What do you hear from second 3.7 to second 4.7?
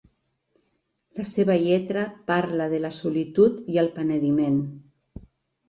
i el penediment.